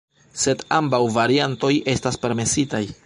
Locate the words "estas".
1.95-2.19